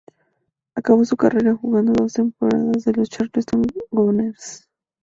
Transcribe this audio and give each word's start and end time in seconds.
Acabó 0.73 1.05
su 1.05 1.15
carrera 1.15 1.55
jugando 1.55 1.93
dos 1.93 2.13
temporadas 2.13 2.87
en 2.87 2.93
los 2.97 3.07
Charleston 3.07 3.61
Gunners. 3.91 4.67